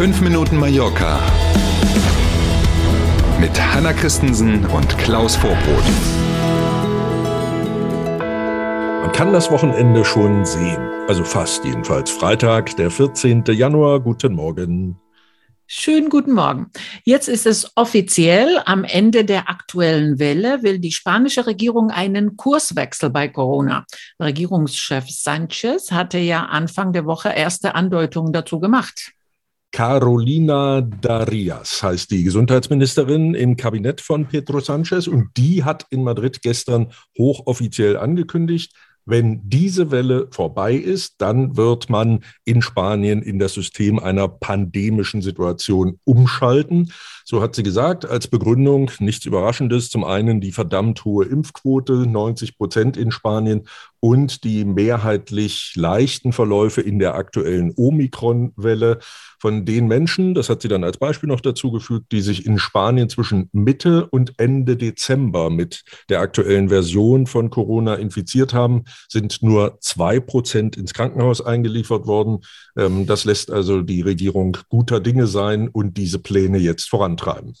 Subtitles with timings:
[0.00, 1.20] 5 Minuten Mallorca
[3.38, 5.84] mit Hanna Christensen und Klaus Vorbrot.
[9.02, 10.80] Man kann das Wochenende schon sehen.
[11.06, 12.10] Also fast jedenfalls.
[12.10, 13.44] Freitag, der 14.
[13.48, 14.00] Januar.
[14.00, 14.98] Guten Morgen.
[15.66, 16.70] Schönen guten Morgen.
[17.04, 18.58] Jetzt ist es offiziell.
[18.64, 23.84] Am Ende der aktuellen Welle will die spanische Regierung einen Kurswechsel bei Corona.
[24.18, 29.12] Regierungschef Sanchez hatte ja Anfang der Woche erste Andeutungen dazu gemacht.
[29.72, 36.42] Carolina Darias heißt die Gesundheitsministerin im Kabinett von Pedro Sanchez und die hat in Madrid
[36.42, 38.74] gestern hochoffiziell angekündigt,
[39.06, 45.22] wenn diese Welle vorbei ist, dann wird man in Spanien in das System einer pandemischen
[45.22, 46.92] Situation umschalten.
[47.24, 49.88] So hat sie gesagt, als Begründung nichts Überraschendes.
[49.88, 53.66] Zum einen die verdammt hohe Impfquote, 90 Prozent in Spanien
[54.00, 58.98] und die mehrheitlich leichten Verläufe in der aktuellen Omikron-Welle
[59.38, 62.58] von den Menschen, das hat sie dann als Beispiel noch dazu gefügt, die sich in
[62.58, 69.42] Spanien zwischen Mitte und Ende Dezember mit der aktuellen Version von Corona infiziert haben, sind
[69.42, 72.40] nur zwei Prozent ins Krankenhaus eingeliefert worden.
[72.76, 77.54] Ähm, das lässt also die Regierung guter Dinge sein und diese Pläne jetzt vorantreiben.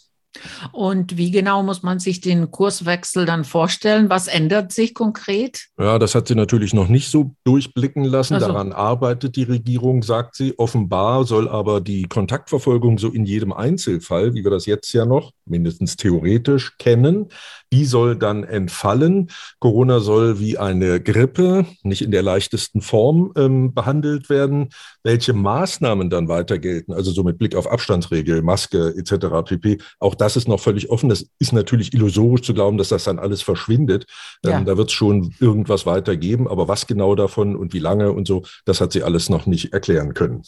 [0.72, 4.10] Und wie genau muss man sich den Kurswechsel dann vorstellen?
[4.10, 5.66] Was ändert sich konkret?
[5.78, 8.34] Ja, das hat sie natürlich noch nicht so durchblicken lassen.
[8.34, 8.46] Also.
[8.46, 10.54] Daran arbeitet die Regierung, sagt sie.
[10.58, 15.32] Offenbar soll aber die Kontaktverfolgung so in jedem Einzelfall, wie wir das jetzt ja noch
[15.44, 17.26] mindestens theoretisch kennen,
[17.72, 19.30] die soll dann entfallen.
[19.58, 24.70] Corona soll wie eine Grippe, nicht in der leichtesten Form, ähm, behandelt werden.
[25.02, 29.26] Welche Maßnahmen dann weiter gelten, also so mit Blick auf Abstandsregel, Maske etc.
[29.44, 29.78] pp.
[29.98, 31.08] Auch das ist noch völlig offen.
[31.08, 34.06] Das ist natürlich illusorisch zu glauben, dass das dann alles verschwindet.
[34.44, 34.60] Ähm, ja.
[34.60, 38.42] Da wird es schon irgendwas weitergeben, aber was genau davon und wie lange und so,
[38.64, 40.42] das hat sie alles noch nicht erklären können.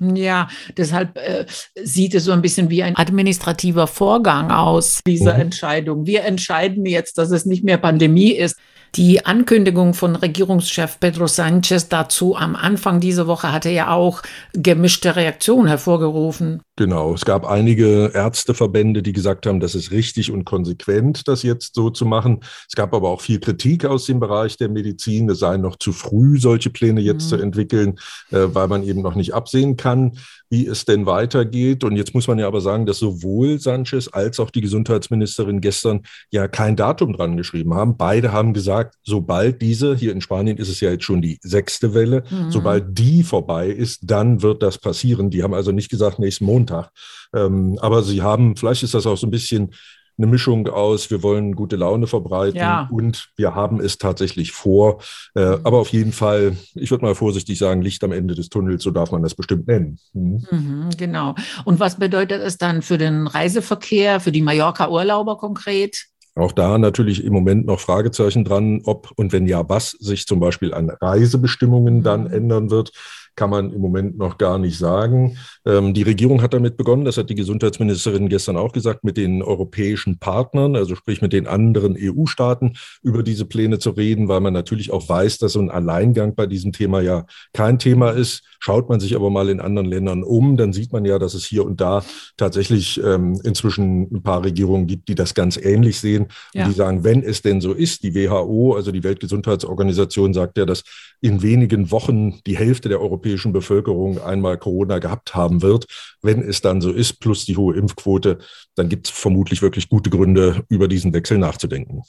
[0.00, 1.44] Ja, deshalb äh,
[1.82, 5.40] sieht es so ein bisschen wie ein administrativer Vorgang aus, diese mhm.
[5.40, 6.06] Entscheidung.
[6.06, 8.56] Wir entscheiden jetzt, dass es nicht mehr Pandemie ist.
[8.96, 15.14] Die Ankündigung von Regierungschef Pedro Sanchez dazu am Anfang dieser Woche hatte ja auch gemischte
[15.14, 16.60] Reaktionen hervorgerufen.
[16.76, 21.74] Genau, es gab einige Ärzteverbände, die gesagt haben, das ist richtig und konsequent, das jetzt
[21.74, 22.40] so zu machen.
[22.68, 25.28] Es gab aber auch viel Kritik aus dem Bereich der Medizin.
[25.28, 27.28] Es sei noch zu früh, solche Pläne jetzt mhm.
[27.28, 27.98] zu entwickeln,
[28.30, 30.18] äh, weil man eben noch nicht absehen kann,
[30.50, 31.84] wie es denn weitergeht.
[31.84, 36.02] Und jetzt muss man ja aber sagen, dass sowohl Sanchez als auch die Gesundheitsministerin gestern
[36.30, 37.96] ja kein Datum dran geschrieben haben.
[37.96, 41.94] Beide haben gesagt, sobald diese, hier in Spanien ist es ja jetzt schon die sechste
[41.94, 42.50] Welle, mhm.
[42.50, 45.30] sobald die vorbei ist, dann wird das passieren.
[45.30, 46.90] Die haben also nicht gesagt, nächsten Montag.
[47.32, 49.70] Ähm, aber sie haben, vielleicht ist das auch so ein bisschen
[50.20, 52.88] eine Mischung aus, wir wollen gute Laune verbreiten ja.
[52.90, 55.02] und wir haben es tatsächlich vor.
[55.34, 55.60] Äh, mhm.
[55.64, 58.90] aber auf jeden Fall, ich würde mal vorsichtig sagen, Licht am Ende des Tunnels, so
[58.90, 59.98] darf man das bestimmt nennen.
[60.12, 60.46] Mhm.
[60.50, 61.34] Mhm, genau.
[61.64, 66.06] Und was bedeutet es dann für den Reiseverkehr, für die Mallorca-Urlauber konkret?
[66.36, 70.38] Auch da natürlich im Moment noch Fragezeichen dran, ob und wenn ja, was sich zum
[70.38, 72.32] Beispiel an Reisebestimmungen dann mhm.
[72.32, 72.92] ändern wird
[73.40, 75.38] kann man im Moment noch gar nicht sagen.
[75.64, 79.42] Ähm, die Regierung hat damit begonnen, das hat die Gesundheitsministerin gestern auch gesagt, mit den
[79.42, 84.52] europäischen Partnern, also sprich mit den anderen EU-Staaten, über diese Pläne zu reden, weil man
[84.52, 87.24] natürlich auch weiß, dass so ein Alleingang bei diesem Thema ja
[87.54, 88.42] kein Thema ist.
[88.58, 91.46] Schaut man sich aber mal in anderen Ländern um, dann sieht man ja, dass es
[91.46, 92.04] hier und da
[92.36, 96.64] tatsächlich ähm, inzwischen ein paar Regierungen gibt, die das ganz ähnlich sehen ja.
[96.64, 100.66] und die sagen, wenn es denn so ist, die WHO, also die Weltgesundheitsorganisation, sagt ja,
[100.66, 100.82] dass
[101.22, 105.86] in wenigen Wochen die Hälfte der Europäischen europäischen Bevölkerung einmal Corona gehabt haben wird.
[106.22, 108.38] Wenn es dann so ist, plus die hohe Impfquote,
[108.74, 112.02] dann gibt es vermutlich wirklich gute Gründe, über diesen Wechsel nachzudenken.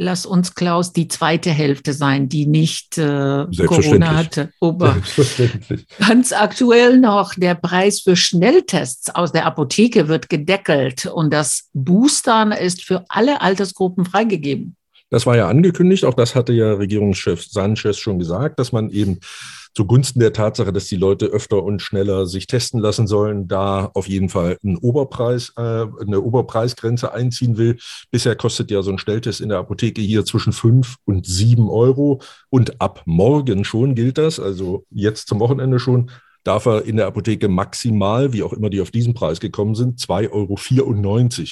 [0.00, 4.52] Lass uns, Klaus, die zweite Hälfte sein, die nicht äh, Corona hatte.
[4.60, 4.96] Ober.
[5.98, 12.52] Ganz aktuell noch, der Preis für Schnelltests aus der Apotheke wird gedeckelt und das Boostern
[12.52, 14.76] ist für alle Altersgruppen freigegeben.
[15.10, 19.18] Das war ja angekündigt, auch das hatte ja Regierungschef Sanchez schon gesagt, dass man eben
[19.74, 24.08] zugunsten der Tatsache, dass die Leute öfter und schneller sich testen lassen sollen, da auf
[24.08, 27.78] jeden Fall einen Oberpreis, äh, eine Oberpreisgrenze einziehen will.
[28.10, 32.20] Bisher kostet ja so ein Stelltest in der Apotheke hier zwischen fünf und sieben Euro.
[32.50, 36.10] Und ab morgen schon gilt das, also jetzt zum Wochenende schon,
[36.44, 39.98] darf er in der Apotheke maximal, wie auch immer die auf diesen Preis gekommen sind,
[40.00, 40.56] 2,94 Euro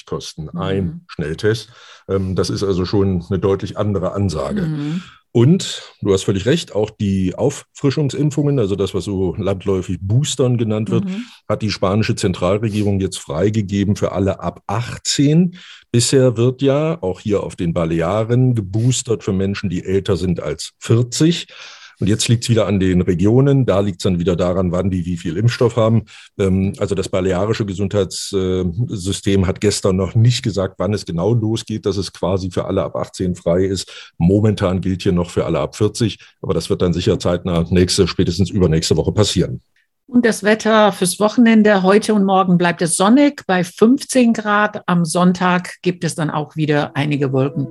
[0.05, 0.59] kosten, mhm.
[0.59, 1.69] ein Schnelltest.
[2.09, 4.63] Ähm, das ist also schon eine deutlich andere Ansage.
[4.63, 5.03] Mhm.
[5.31, 10.89] Und du hast völlig recht, auch die Auffrischungsimpfungen, also das, was so landläufig Boostern genannt
[10.89, 11.25] wird, mhm.
[11.47, 15.57] hat die spanische Zentralregierung jetzt freigegeben für alle ab 18.
[15.91, 20.73] Bisher wird ja auch hier auf den Balearen geboostert für Menschen, die älter sind als
[20.79, 21.47] 40.
[21.99, 23.65] Und jetzt liegt es wieder an den Regionen.
[23.65, 26.03] Da liegt es dann wieder daran, wann die wie viel Impfstoff haben.
[26.37, 31.97] Ähm, also das balearische Gesundheitssystem hat gestern noch nicht gesagt, wann es genau losgeht, dass
[31.97, 34.13] es quasi für alle ab 18 frei ist.
[34.17, 38.07] Momentan gilt hier noch für alle ab 40, aber das wird dann sicher zeitnah nächste,
[38.07, 39.61] spätestens übernächste Woche passieren.
[40.09, 44.81] Und das Wetter fürs Wochenende heute und morgen bleibt es sonnig bei 15 Grad.
[44.85, 47.67] Am Sonntag gibt es dann auch wieder einige Wolken.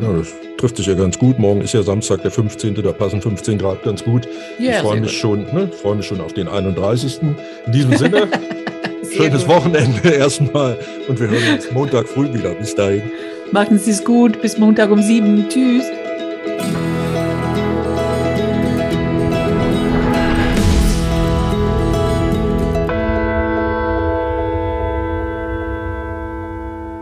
[0.00, 0.28] Ja, das
[0.58, 1.38] trifft sich ja ganz gut.
[1.38, 2.74] Morgen ist ja Samstag, der 15.
[2.74, 4.26] Da passen 15 Grad ganz gut.
[4.58, 7.20] Ja, ich freue mich, schon, ne, freu mich schon auf den 31.
[7.22, 8.26] In diesem Sinne,
[9.16, 9.46] schönes.
[9.46, 12.50] Wochenende erstmal und wir hören uns Montag früh wieder.
[12.54, 13.02] Bis dahin.
[13.52, 14.42] Machen Sie es gut.
[14.42, 15.48] Bis Montag um sieben.
[15.48, 15.84] Tschüss.